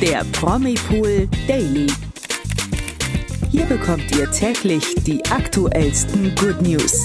[0.00, 1.88] der Promipool Daily.
[3.50, 7.04] Hier bekommt ihr täglich die aktuellsten Good News.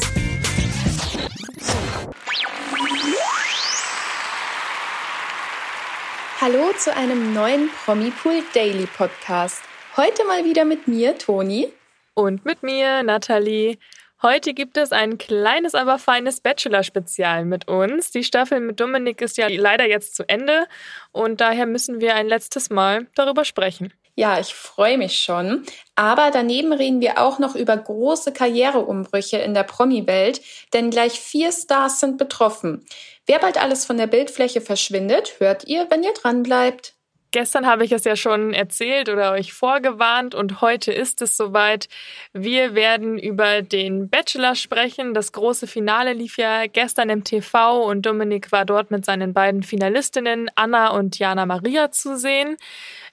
[6.40, 9.64] Hallo zu einem neuen Promipool Daily Podcast.
[9.98, 11.70] Heute mal wieder mit mir, Toni.
[12.14, 13.80] Und mit mir, Nathalie.
[14.26, 18.10] Heute gibt es ein kleines, aber feines Bachelor-Spezial mit uns.
[18.10, 20.66] Die Staffel mit Dominik ist ja leider jetzt zu Ende
[21.12, 23.92] und daher müssen wir ein letztes Mal darüber sprechen.
[24.16, 25.66] Ja, ich freue mich schon.
[25.96, 30.40] Aber daneben reden wir auch noch über große Karriereumbrüche in der Promi-Welt,
[30.72, 32.86] denn gleich vier Stars sind betroffen.
[33.26, 36.94] Wer bald alles von der Bildfläche verschwindet, hört ihr, wenn ihr dran bleibt.
[37.34, 41.90] Gestern habe ich es ja schon erzählt oder euch vorgewarnt und heute ist es soweit.
[42.32, 45.16] Wir werden über den Bachelor sprechen.
[45.16, 49.64] Das große Finale lief ja gestern im TV und Dominik war dort mit seinen beiden
[49.64, 52.56] Finalistinnen Anna und Jana Maria zu sehen.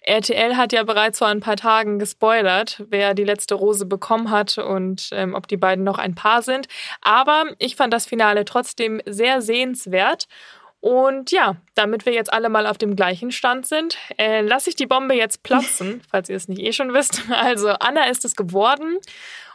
[0.03, 4.59] RTL hat ja bereits vor ein paar Tagen gespoilert, wer die letzte Rose bekommen hat
[4.59, 6.69] und ähm, ob die beiden noch ein Paar sind.
[7.01, 10.29] Aber ich fand das Finale trotzdem sehr sehenswert.
[10.81, 14.77] Und ja, damit wir jetzt alle mal auf dem gleichen Stand sind, äh, lasse ich
[14.77, 17.23] die Bombe jetzt platzen, falls ihr es nicht eh schon wisst.
[17.31, 18.99] Also Anna ist es geworden.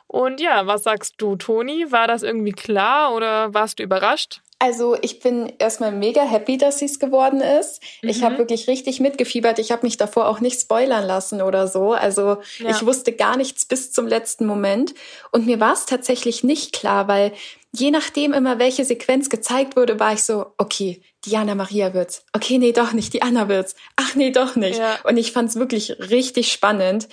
[0.07, 1.91] Und ja, was sagst du, Toni?
[1.91, 4.41] War das irgendwie klar oder warst du überrascht?
[4.57, 7.81] Also ich bin erstmal mega happy, dass sie es geworden ist.
[8.01, 8.09] Mhm.
[8.09, 9.59] Ich habe wirklich richtig mitgefiebert.
[9.59, 11.91] Ich habe mich davor auch nicht spoilern lassen oder so.
[11.91, 12.69] Also ja.
[12.69, 14.93] ich wusste gar nichts bis zum letzten Moment.
[15.31, 17.33] Und mir war es tatsächlich nicht klar, weil
[17.73, 22.25] je nachdem immer, welche Sequenz gezeigt wurde, war ich so, okay, Diana Maria wird's.
[22.31, 23.75] Okay, nee, doch nicht, die Anna wird's.
[23.97, 24.79] Ach nee, doch nicht.
[24.79, 24.97] Ja.
[25.03, 27.09] Und ich fand's wirklich richtig spannend.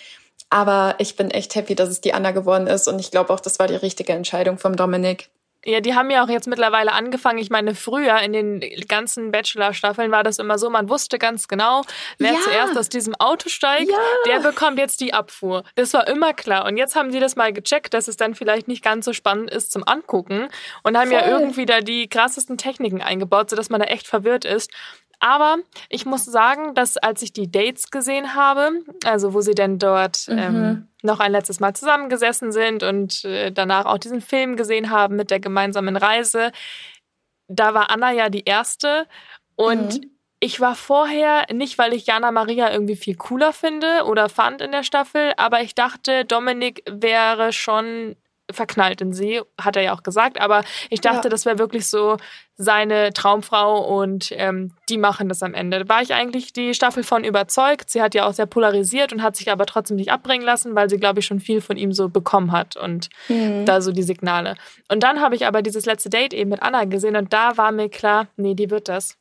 [0.53, 2.87] Aber ich bin echt happy, dass es die Anna geworden ist.
[2.87, 5.31] Und ich glaube auch, das war die richtige Entscheidung vom Dominik.
[5.65, 7.39] Ja, die haben ja auch jetzt mittlerweile angefangen.
[7.39, 11.83] Ich meine, früher in den ganzen Bachelor-Staffeln war das immer so, man wusste ganz genau,
[12.19, 12.41] wer ja.
[12.41, 13.97] zuerst aus diesem Auto steigt, ja.
[14.27, 15.63] der bekommt jetzt die Abfuhr.
[15.75, 16.67] Das war immer klar.
[16.67, 19.51] Und jetzt haben sie das mal gecheckt, dass es dann vielleicht nicht ganz so spannend
[19.51, 20.49] ist zum Angucken
[20.83, 21.19] und haben Voll.
[21.19, 24.71] ja irgendwie da die krassesten Techniken eingebaut, sodass man da echt verwirrt ist.
[25.23, 28.71] Aber ich muss sagen, dass als ich die Dates gesehen habe,
[29.05, 30.39] also wo sie denn dort mhm.
[30.39, 35.15] ähm, noch ein letztes Mal zusammengesessen sind und äh, danach auch diesen Film gesehen haben
[35.15, 36.51] mit der gemeinsamen Reise,
[37.47, 39.07] da war Anna ja die erste
[39.55, 40.13] und mhm.
[40.45, 44.73] Ich war vorher nicht, weil ich Jana Maria irgendwie viel cooler finde oder fand in
[44.73, 48.17] der Staffel, aber ich dachte, Dominik wäre schon
[48.53, 50.41] verknallt in sie, hat er ja auch gesagt.
[50.41, 51.31] Aber ich dachte, ja.
[51.31, 52.17] das wäre wirklich so
[52.57, 55.81] seine Traumfrau und ähm, die machen das am Ende.
[55.81, 57.91] Da war ich eigentlich die Staffel von überzeugt.
[57.91, 60.91] Sie hat ja auch sehr polarisiert und hat sich aber trotzdem nicht abbringen lassen, weil
[60.91, 63.65] sie, glaube ich, schon viel von ihm so bekommen hat und mhm.
[63.65, 64.55] da so die Signale.
[64.89, 67.73] Und dann habe ich aber dieses letzte Date eben mit Anna gesehen und da war
[67.73, 69.17] mir klar, nee, die wird das.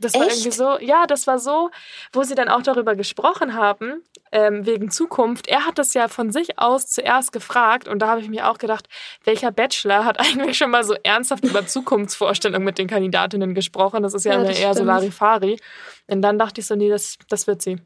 [0.00, 1.70] Das war irgendwie so, ja, das war so,
[2.12, 5.46] wo sie dann auch darüber gesprochen haben, ähm, wegen Zukunft.
[5.48, 8.58] Er hat das ja von sich aus zuerst gefragt und da habe ich mir auch
[8.58, 8.88] gedacht,
[9.24, 14.02] welcher Bachelor hat eigentlich schon mal so ernsthaft über Zukunftsvorstellungen mit den Kandidatinnen gesprochen?
[14.02, 14.76] Das ist ja, ja das eher stimmt.
[14.76, 15.58] so Larifari.
[16.06, 17.78] Und dann dachte ich so, nee, das, das wird sie.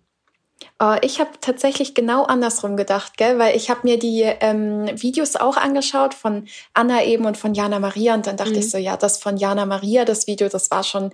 [0.81, 3.39] Oh, ich habe tatsächlich genau andersrum gedacht, gell?
[3.39, 7.79] weil ich habe mir die ähm, Videos auch angeschaut von Anna eben und von Jana
[7.79, 8.59] Maria und dann dachte mhm.
[8.59, 11.13] ich so, ja, das von Jana Maria, das Video, das war schon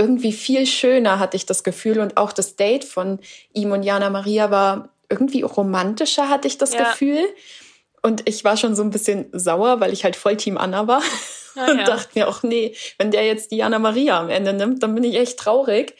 [0.00, 2.00] irgendwie viel schöner, hatte ich das Gefühl.
[2.00, 3.20] Und auch das Date von
[3.52, 6.90] ihm und Jana Maria war irgendwie romantischer, hatte ich das ja.
[6.90, 7.22] Gefühl.
[8.02, 11.02] Und ich war schon so ein bisschen sauer, weil ich halt voll Team Anna war.
[11.56, 14.84] Ja, und dachte mir auch, nee, wenn der jetzt die Jana Maria am Ende nimmt,
[14.84, 15.96] dann bin ich echt traurig.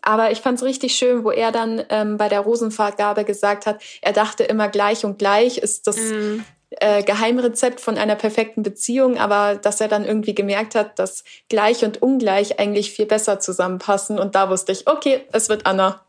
[0.00, 3.82] Aber ich fand es richtig schön, wo er dann ähm, bei der Rosenvergabe gesagt hat,
[4.00, 6.42] er dachte immer gleich und gleich ist das mm
[6.80, 11.84] äh, Geheimrezept von einer perfekten Beziehung, aber dass er dann irgendwie gemerkt hat, dass gleich
[11.84, 14.18] und ungleich eigentlich viel besser zusammenpassen.
[14.18, 16.00] Und da wusste ich, okay, es wird Anna.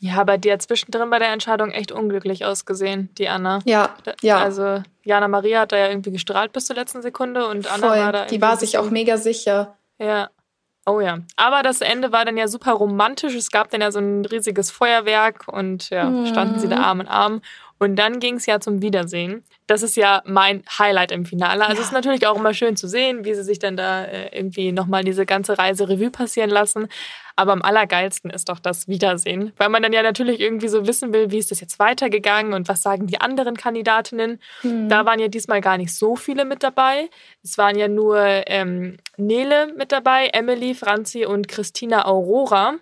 [0.00, 3.58] Ja, aber die hat zwischendrin bei der Entscheidung echt unglücklich ausgesehen, die Anna.
[3.64, 4.38] Ja, ja.
[4.38, 7.98] Also Jana Maria hat da ja irgendwie gestrahlt bis zur letzten Sekunde und Anna Voll.
[7.98, 8.24] war da.
[8.24, 9.76] Die war sich auch mega sicher.
[9.98, 10.30] Ja.
[10.86, 11.18] Oh ja.
[11.36, 13.34] Aber das Ende war dann ja super romantisch.
[13.34, 16.82] Es gab dann ja so ein riesiges Feuerwerk und ja, standen sie da mhm.
[16.82, 17.42] Arm in Arm.
[17.82, 19.42] Und dann ging es ja zum Wiedersehen.
[19.66, 21.62] Das ist ja mein Highlight im Finale.
[21.62, 21.80] Also ja.
[21.80, 24.70] es ist natürlich auch immer schön zu sehen, wie sie sich dann da äh, irgendwie
[24.70, 26.88] nochmal diese ganze Reise Revue passieren lassen.
[27.36, 31.14] Aber am allergeilsten ist doch das Wiedersehen, weil man dann ja natürlich irgendwie so wissen
[31.14, 34.40] will, wie ist das jetzt weitergegangen und was sagen die anderen Kandidatinnen.
[34.62, 34.90] Mhm.
[34.90, 37.08] Da waren ja diesmal gar nicht so viele mit dabei.
[37.42, 42.74] Es waren ja nur ähm, Nele mit dabei, Emily, Franzi und Christina Aurora.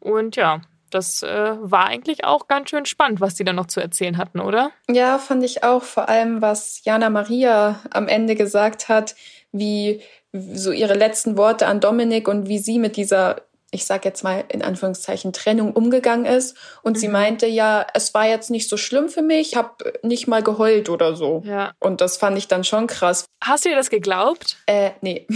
[0.00, 0.60] Und ja,
[0.90, 4.40] das äh, war eigentlich auch ganz schön spannend, was die da noch zu erzählen hatten,
[4.40, 4.70] oder?
[4.90, 5.82] Ja, fand ich auch.
[5.82, 9.14] Vor allem, was Jana Maria am Ende gesagt hat,
[9.52, 10.02] wie
[10.32, 13.36] so ihre letzten Worte an Dominik und wie sie mit dieser
[13.70, 16.56] ich sag jetzt mal in Anführungszeichen, Trennung umgegangen ist.
[16.82, 17.00] Und mhm.
[17.00, 20.42] sie meinte ja, es war jetzt nicht so schlimm für mich, ich habe nicht mal
[20.42, 21.42] geheult oder so.
[21.44, 21.72] Ja.
[21.78, 23.26] Und das fand ich dann schon krass.
[23.44, 24.56] Hast du ihr das geglaubt?
[24.66, 25.26] Äh, nee.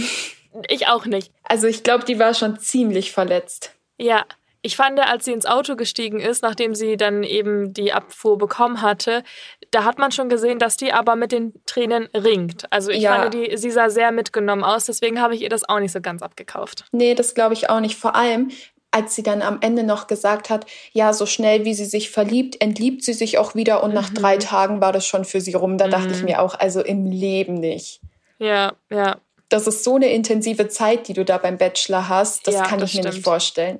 [0.67, 1.31] Ich auch nicht.
[1.43, 3.71] Also ich glaube, die war schon ziemlich verletzt.
[3.97, 4.25] Ja,
[4.63, 8.81] ich fand, als sie ins Auto gestiegen ist, nachdem sie dann eben die Abfuhr bekommen
[8.81, 9.23] hatte,
[9.71, 12.71] da hat man schon gesehen, dass die aber mit den Tränen ringt.
[12.71, 13.15] Also ich ja.
[13.15, 15.99] fand, die, sie sah sehr mitgenommen aus, deswegen habe ich ihr das auch nicht so
[15.99, 16.85] ganz abgekauft.
[16.93, 17.97] Nee, das glaube ich auch nicht.
[17.97, 18.51] Vor allem,
[18.89, 22.61] als sie dann am Ende noch gesagt hat, ja, so schnell wie sie sich verliebt,
[22.61, 23.95] entliebt sie sich auch wieder und mhm.
[23.95, 25.77] nach drei Tagen war das schon für sie rum.
[25.77, 25.91] Da mhm.
[25.91, 26.25] dachte ich mhm.
[26.25, 27.99] mir auch, also im Leben nicht.
[28.39, 29.17] Ja, ja.
[29.49, 32.79] Das ist so eine intensive Zeit, die du da beim Bachelor hast, das ja, kann
[32.79, 33.15] das ich mir stimmt.
[33.15, 33.79] nicht vorstellen.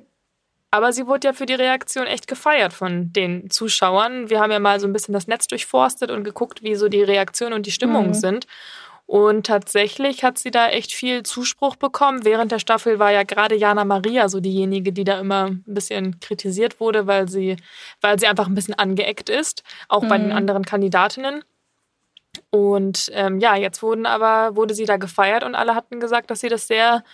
[0.74, 4.28] Aber sie wurde ja für die Reaktion echt gefeiert von den Zuschauern.
[4.28, 7.04] Wir haben ja mal so ein bisschen das Netz durchforstet und geguckt, wie so die
[7.04, 8.14] Reaktionen und die Stimmungen mhm.
[8.14, 8.46] sind.
[9.06, 12.24] Und tatsächlich hat sie da echt viel Zuspruch bekommen.
[12.24, 16.18] Während der Staffel war ja gerade Jana Maria so diejenige, die da immer ein bisschen
[16.18, 17.56] kritisiert wurde, weil sie,
[18.00, 20.08] weil sie einfach ein bisschen angeeckt ist, auch mhm.
[20.08, 20.36] bei den mhm.
[20.36, 21.44] anderen Kandidatinnen.
[22.50, 26.40] Und ähm, ja, jetzt wurden aber, wurde sie da gefeiert und alle hatten gesagt, dass
[26.40, 27.04] sie das sehr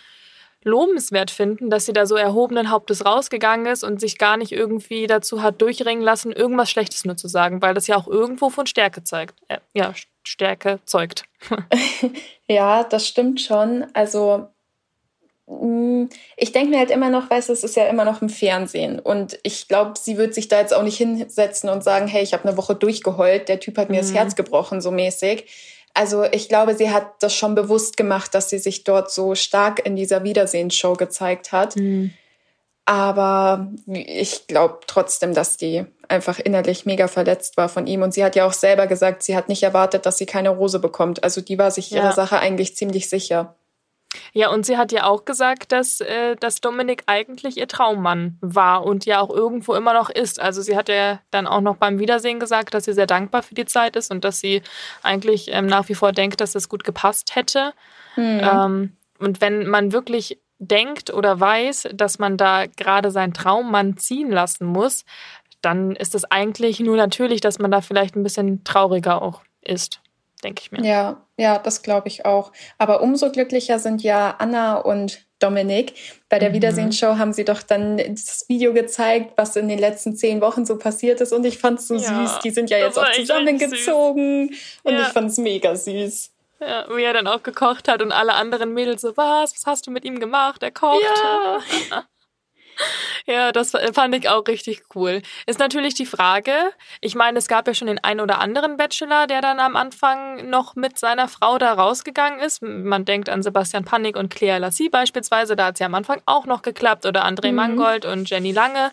[0.62, 5.06] lobenswert finden, dass sie da so erhobenen Hauptes rausgegangen ist und sich gar nicht irgendwie
[5.06, 8.66] dazu hat durchringen lassen, irgendwas Schlechtes nur zu sagen, weil das ja auch irgendwo von
[8.66, 9.34] Stärke zeigt.
[9.48, 11.24] Äh, ja, Stärke zeugt.
[12.48, 13.86] ja, das stimmt schon.
[13.94, 14.48] Also
[15.46, 16.04] mm,
[16.36, 18.98] ich denke mir halt immer noch, weißt du, es ist ja immer noch im Fernsehen.
[18.98, 22.34] Und ich glaube, sie wird sich da jetzt auch nicht hinsetzen und sagen, hey, ich
[22.34, 24.06] habe eine Woche durchgeheult, der Typ hat mir mhm.
[24.06, 25.46] das Herz gebrochen, so mäßig.
[25.94, 29.84] Also ich glaube, sie hat das schon bewusst gemacht, dass sie sich dort so stark
[29.84, 31.76] in dieser Wiedersehensshow gezeigt hat.
[31.76, 32.12] Mhm.
[32.84, 38.02] Aber ich glaube trotzdem, dass die einfach innerlich mega verletzt war von ihm.
[38.02, 40.80] Und sie hat ja auch selber gesagt, sie hat nicht erwartet, dass sie keine Rose
[40.80, 41.22] bekommt.
[41.22, 41.98] Also die war sich ja.
[41.98, 43.54] ihrer Sache eigentlich ziemlich sicher.
[44.32, 48.84] Ja, und sie hat ja auch gesagt, dass, äh, dass Dominik eigentlich ihr Traummann war
[48.84, 50.40] und ja auch irgendwo immer noch ist.
[50.40, 53.54] Also sie hat ja dann auch noch beim Wiedersehen gesagt, dass sie sehr dankbar für
[53.54, 54.62] die Zeit ist und dass sie
[55.02, 57.72] eigentlich ähm, nach wie vor denkt, dass es gut gepasst hätte.
[58.16, 58.40] Mhm.
[58.42, 64.30] Ähm, und wenn man wirklich denkt oder weiß, dass man da gerade seinen Traummann ziehen
[64.30, 65.04] lassen muss,
[65.62, 70.00] dann ist es eigentlich nur natürlich, dass man da vielleicht ein bisschen trauriger auch ist
[70.42, 70.84] denke ich mir.
[70.84, 72.52] Ja, ja, das glaube ich auch.
[72.76, 75.94] Aber umso glücklicher sind ja Anna und Dominik.
[76.28, 76.54] Bei der mhm.
[76.54, 80.76] Wiedersehensshow haben sie doch dann das Video gezeigt, was in den letzten zehn Wochen so
[80.76, 81.32] passiert ist.
[81.32, 82.40] Und ich fand es so ja, süß.
[82.40, 84.54] Die sind ja jetzt auch zusammengezogen.
[84.82, 85.00] Und ja.
[85.00, 86.30] ich fand es mega süß.
[86.60, 89.86] Ja, wie er dann auch gekocht hat und alle anderen Mädels so, was, was hast
[89.86, 90.62] du mit ihm gemacht?
[90.62, 91.00] Er kocht.
[91.90, 92.04] Ja.
[93.26, 95.22] Ja, das fand ich auch richtig cool.
[95.46, 96.52] Ist natürlich die Frage,
[97.00, 100.48] ich meine, es gab ja schon den einen oder anderen Bachelor, der dann am Anfang
[100.48, 102.62] noch mit seiner Frau da rausgegangen ist.
[102.62, 106.20] Man denkt an Sebastian Panik und Claire Lassie beispielsweise, da hat es ja am Anfang
[106.26, 107.06] auch noch geklappt.
[107.06, 107.56] Oder André mhm.
[107.56, 108.90] Mangold und Jenny Lange.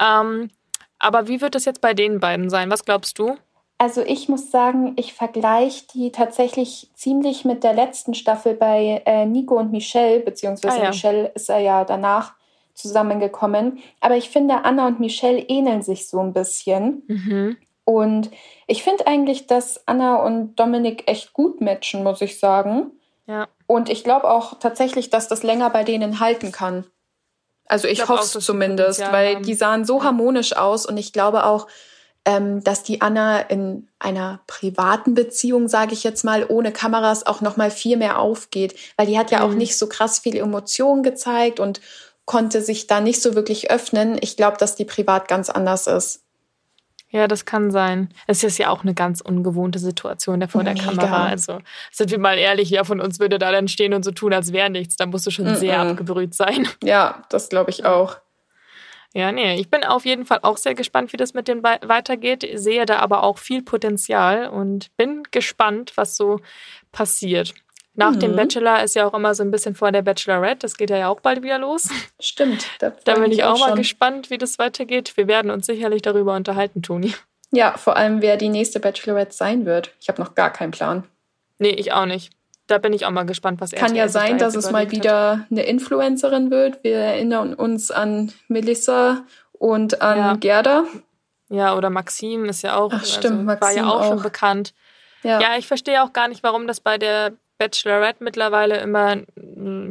[0.00, 0.50] Ähm,
[0.98, 2.70] aber wie wird es jetzt bei den beiden sein?
[2.70, 3.36] Was glaubst du?
[3.80, 9.24] Also ich muss sagen, ich vergleiche die tatsächlich ziemlich mit der letzten Staffel bei äh,
[9.24, 10.88] Nico und Michelle, beziehungsweise ah, ja.
[10.90, 12.34] Michelle ist er ja danach
[12.78, 13.78] zusammengekommen.
[14.00, 17.02] Aber ich finde, Anna und Michelle ähneln sich so ein bisschen.
[17.06, 17.56] Mhm.
[17.84, 18.30] Und
[18.66, 22.92] ich finde eigentlich, dass Anna und Dominik echt gut matchen, muss ich sagen.
[23.26, 23.48] Ja.
[23.66, 26.84] Und ich glaube auch tatsächlich, dass das länger bei denen halten kann.
[27.66, 29.42] Also ich, ich hoffe es zumindest, weil haben.
[29.44, 31.66] die sahen so harmonisch aus und ich glaube auch,
[32.24, 37.40] ähm, dass die Anna in einer privaten Beziehung, sage ich jetzt mal, ohne Kameras auch
[37.40, 39.44] noch mal viel mehr aufgeht, weil die hat ja mhm.
[39.44, 41.80] auch nicht so krass viele Emotionen gezeigt und
[42.28, 44.18] konnte sich da nicht so wirklich öffnen.
[44.20, 46.22] Ich glaube, dass die privat ganz anders ist.
[47.10, 48.10] Ja, das kann sein.
[48.26, 50.74] Es ist ja auch eine ganz ungewohnte Situation der vor der.
[50.74, 51.24] Kamera.
[51.24, 54.34] Also sind wir mal ehrlich, wer von uns würde da dann stehen und so tun,
[54.34, 54.96] als wäre nichts.
[54.96, 55.56] Da musst du schon mm -mm.
[55.56, 56.68] sehr abgebrüht sein.
[56.84, 58.18] Ja, das glaube ich auch.
[59.14, 62.46] Ja, nee, ich bin auf jeden Fall auch sehr gespannt, wie das mit dem weitergeht.
[62.54, 66.40] Sehe da aber auch viel Potenzial und bin gespannt, was so
[66.92, 67.54] passiert.
[67.98, 68.20] Nach mhm.
[68.20, 70.60] dem Bachelor ist ja auch immer so ein bisschen vor der Bachelorette.
[70.60, 71.88] Das geht ja auch bald wieder los.
[72.20, 72.64] Stimmt.
[72.78, 75.16] Da, da bin ich auch, auch mal gespannt, wie das weitergeht.
[75.16, 77.12] Wir werden uns sicherlich darüber unterhalten, Toni.
[77.50, 79.90] Ja, vor allem, wer die nächste Bachelorette sein wird.
[80.00, 81.02] Ich habe noch gar keinen Plan.
[81.58, 82.30] Nee, ich auch nicht.
[82.68, 85.44] Da bin ich auch mal gespannt, was er Kann ja sein, dass es mal wieder
[85.50, 86.84] eine Influencerin wird.
[86.84, 89.24] Wir erinnern uns an Melissa
[89.54, 90.34] und an ja.
[90.36, 90.84] Gerda.
[91.48, 94.72] Ja, oder Maxim ist ja auch, Ach, stimmt, also, war ja auch, auch, schon bekannt.
[95.24, 95.40] Ja.
[95.40, 99.16] ja, ich verstehe auch gar nicht, warum das bei der Bachelorette mittlerweile immer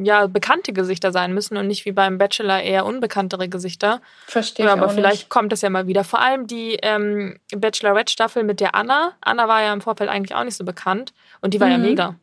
[0.03, 4.01] ja, bekannte Gesichter sein müssen und nicht wie beim Bachelor eher unbekanntere Gesichter.
[4.25, 4.65] Verstehe.
[4.65, 5.29] Ja, aber vielleicht nicht.
[5.29, 6.03] kommt das ja mal wieder.
[6.03, 9.13] Vor allem die ähm, Bachelorette-Staffel mit der Anna.
[9.21, 11.73] Anna war ja im Vorfeld eigentlich auch nicht so bekannt und die war mhm.
[11.73, 12.15] ja mega.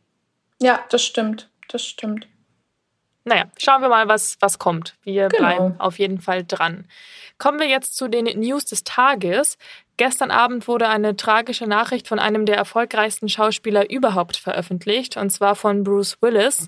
[0.61, 1.49] Ja, das stimmt.
[1.67, 2.27] Das stimmt.
[3.25, 4.95] Naja, schauen wir mal, was, was kommt.
[5.03, 5.39] Wir genau.
[5.39, 6.87] bleiben auf jeden Fall dran.
[7.39, 9.57] Kommen wir jetzt zu den News des Tages.
[9.97, 15.55] Gestern Abend wurde eine tragische Nachricht von einem der erfolgreichsten Schauspieler überhaupt veröffentlicht, und zwar
[15.55, 16.67] von Bruce Willis.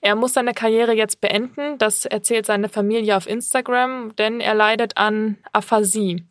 [0.00, 4.96] Er muss seine Karriere jetzt beenden, das erzählt seine Familie auf Instagram, denn er leidet
[4.96, 6.24] an Aphasie.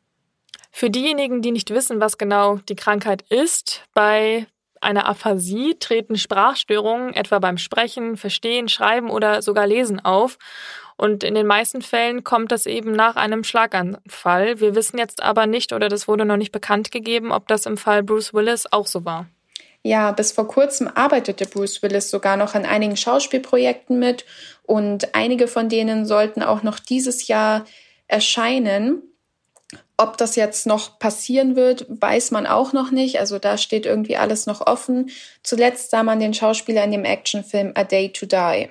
[0.72, 4.48] Für diejenigen, die nicht wissen, was genau die Krankheit ist, bei
[4.82, 10.38] einer Aphasie treten Sprachstörungen etwa beim Sprechen, Verstehen, Schreiben oder sogar Lesen auf.
[10.98, 14.60] Und in den meisten Fällen kommt das eben nach einem Schlaganfall.
[14.60, 17.78] Wir wissen jetzt aber nicht oder das wurde noch nicht bekannt gegeben, ob das im
[17.78, 19.28] Fall Bruce Willis auch so war.
[19.82, 24.26] Ja, bis vor kurzem arbeitete Bruce Willis sogar noch an einigen Schauspielprojekten mit
[24.64, 27.66] und einige von denen sollten auch noch dieses Jahr
[28.08, 29.02] erscheinen.
[30.02, 33.20] Ob das jetzt noch passieren wird, weiß man auch noch nicht.
[33.20, 35.10] Also da steht irgendwie alles noch offen.
[35.44, 38.70] Zuletzt sah man den Schauspieler in dem Actionfilm A Day to Die.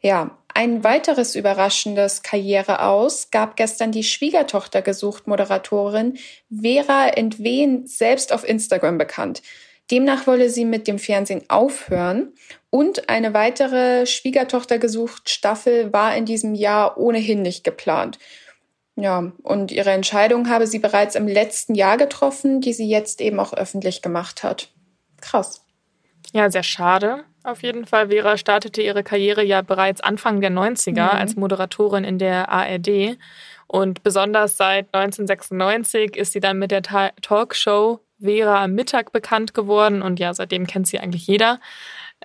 [0.00, 8.48] Ja, ein weiteres überraschendes Karriereaus gab gestern die Schwiegertochter gesucht Moderatorin Vera Entwehen selbst auf
[8.48, 9.42] Instagram bekannt.
[9.90, 12.32] Demnach wolle sie mit dem Fernsehen aufhören
[12.70, 18.20] und eine weitere Schwiegertochter gesucht Staffel war in diesem Jahr ohnehin nicht geplant.
[18.96, 23.40] Ja, und ihre Entscheidung habe sie bereits im letzten Jahr getroffen, die sie jetzt eben
[23.40, 24.68] auch öffentlich gemacht hat.
[25.20, 25.64] Krass.
[26.32, 27.24] Ja, sehr schade.
[27.44, 28.08] Auf jeden Fall.
[28.08, 31.18] Vera startete ihre Karriere ja bereits Anfang der 90er mhm.
[31.18, 33.18] als Moderatorin in der ARD.
[33.66, 40.02] Und besonders seit 1996 ist sie dann mit der Talkshow Vera am Mittag bekannt geworden.
[40.02, 41.58] Und ja, seitdem kennt sie eigentlich jeder.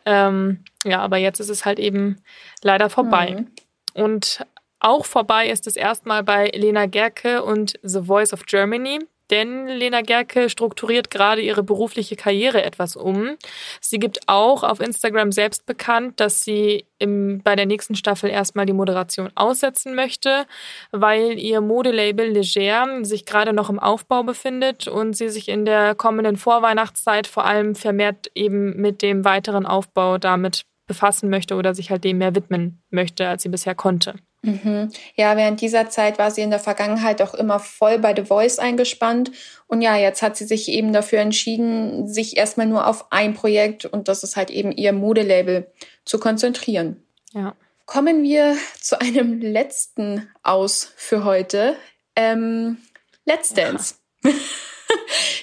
[0.05, 2.17] Ähm, ja, aber jetzt ist es halt eben
[2.61, 3.37] leider vorbei.
[3.39, 3.47] Mhm.
[3.93, 4.45] Und
[4.79, 8.99] auch vorbei ist es erstmal bei Lena Gerke und The Voice of Germany.
[9.29, 13.35] Denn Lena Gerke strukturiert gerade ihre berufliche Karriere etwas um.
[13.81, 18.65] Sie gibt auch auf Instagram selbst bekannt, dass sie im, bei der nächsten Staffel erstmal
[18.65, 20.45] die Moderation aussetzen möchte,
[20.91, 25.93] weil ihr Modelabel Leger sich gerade noch im Aufbau befindet und sie sich in der
[25.95, 31.91] kommenden Vorweihnachtszeit vor allem vermehrt eben mit dem weiteren Aufbau damit befassen möchte oder sich
[31.91, 34.15] halt dem mehr widmen möchte, als sie bisher konnte.
[34.41, 34.91] Mhm.
[35.15, 38.59] Ja, während dieser Zeit war sie in der Vergangenheit auch immer voll bei The Voice
[38.59, 39.31] eingespannt.
[39.67, 43.85] Und ja, jetzt hat sie sich eben dafür entschieden, sich erstmal nur auf ein Projekt
[43.85, 45.71] und das ist halt eben ihr Modelabel
[46.05, 47.03] zu konzentrieren.
[47.33, 47.55] Ja.
[47.85, 51.75] Kommen wir zu einem letzten Aus für heute.
[52.15, 52.77] Ähm,
[53.25, 53.95] Let's Dance.
[54.23, 54.31] Ja.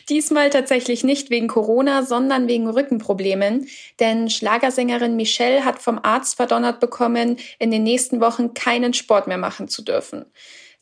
[0.08, 3.68] Diesmal tatsächlich nicht wegen Corona, sondern wegen Rückenproblemen.
[4.00, 9.38] Denn Schlagersängerin Michelle hat vom Arzt verdonnert bekommen, in den nächsten Wochen keinen Sport mehr
[9.38, 10.26] machen zu dürfen.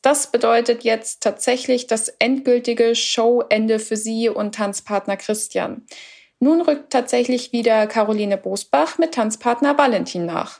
[0.01, 5.85] Das bedeutet jetzt tatsächlich das endgültige Showende für sie und Tanzpartner Christian.
[6.39, 10.59] Nun rückt tatsächlich wieder Caroline Bosbach mit Tanzpartner Valentin nach.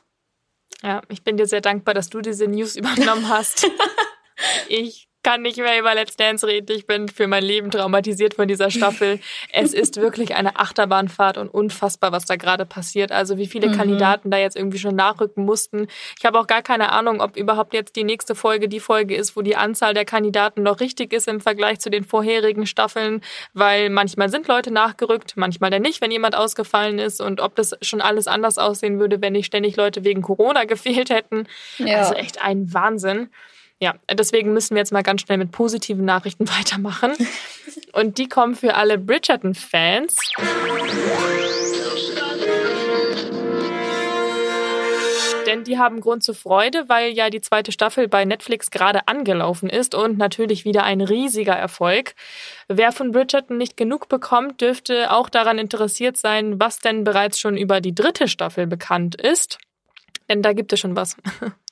[0.82, 3.70] Ja, ich bin dir sehr dankbar, dass du diese News übernommen hast.
[4.70, 6.75] ich kann nicht mehr über Let's Dance reden.
[6.75, 9.20] Ich bin für mein Leben traumatisiert von dieser Staffel.
[9.51, 13.12] es ist wirklich eine Achterbahnfahrt und unfassbar, was da gerade passiert.
[13.12, 13.77] Also wie viele mhm.
[13.77, 15.88] Kandidaten da jetzt irgendwie schon nachrücken mussten.
[16.20, 19.36] Ich habe auch gar keine Ahnung, ob überhaupt jetzt die nächste Folge die Folge ist,
[19.36, 23.22] wo die Anzahl der Kandidaten noch richtig ist im Vergleich zu den vorherigen Staffeln,
[23.53, 27.75] weil manchmal sind Leute nachgerückt, manchmal dann nicht, wenn jemand ausgefallen ist und ob das
[27.82, 31.48] schon alles anders aussehen würde, wenn nicht ständig Leute wegen Corona gefehlt hätten.
[31.77, 32.00] Ja.
[32.00, 33.30] Also echt ein Wahnsinn.
[33.84, 37.12] Ja, deswegen müssen wir jetzt mal ganz schnell mit positiven Nachrichten weitermachen.
[37.92, 40.16] Und die kommen für alle Bridgerton-Fans.
[45.46, 49.70] Denn die haben Grund zur Freude, weil ja die zweite Staffel bei Netflix gerade angelaufen
[49.70, 52.16] ist und natürlich wieder ein riesiger Erfolg.
[52.70, 57.58] Wer von Bridgerton nicht genug bekommt, dürfte auch daran interessiert sein, was denn bereits schon
[57.58, 59.58] über die dritte Staffel bekannt ist.
[60.30, 61.18] Denn da gibt es schon was.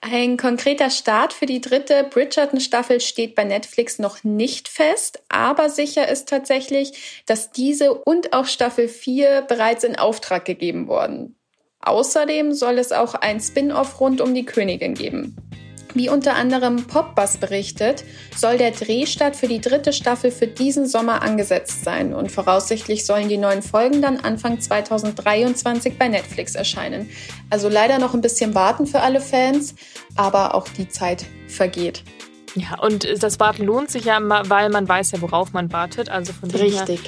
[0.00, 6.08] Ein konkreter Start für die dritte Bridgerton-Staffel steht bei Netflix noch nicht fest, aber sicher
[6.08, 11.34] ist tatsächlich, dass diese und auch Staffel 4 bereits in Auftrag gegeben wurden.
[11.80, 15.36] Außerdem soll es auch ein Spin-off rund um die Königin geben.
[15.94, 18.04] Wie unter anderem Popbus berichtet,
[18.36, 23.28] soll der Drehstart für die dritte Staffel für diesen Sommer angesetzt sein und voraussichtlich sollen
[23.28, 27.08] die neuen Folgen dann Anfang 2023 bei Netflix erscheinen.
[27.50, 29.74] Also leider noch ein bisschen warten für alle Fans,
[30.14, 32.04] aber auch die Zeit vergeht.
[32.54, 36.08] Ja, und das Warten lohnt sich ja, weil man weiß ja, worauf man wartet.
[36.08, 37.00] Also von Richtig.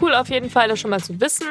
[0.00, 1.46] Cool auf jeden Fall, das schon mal zu wissen.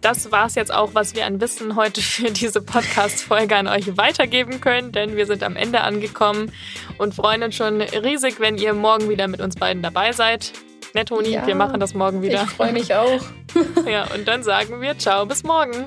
[0.00, 3.96] Das war es jetzt auch, was wir an Wissen heute für diese Podcast-Folge an euch
[3.96, 6.52] weitergeben können, denn wir sind am Ende angekommen
[6.98, 10.52] und freuen uns schon riesig, wenn ihr morgen wieder mit uns beiden dabei seid.
[10.94, 11.30] Ne, Toni?
[11.30, 12.44] Ja, wir machen das morgen wieder.
[12.44, 13.20] Ich freue mich auch.
[13.86, 15.86] ja, und dann sagen wir Ciao, bis morgen.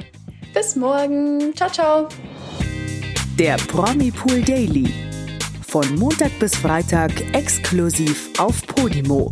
[0.53, 1.56] Bis morgen.
[1.56, 2.10] Ciao, ciao.
[3.39, 4.94] Der Promi Pool Daily.
[5.68, 9.32] Von Montag bis Freitag exklusiv auf Podimo.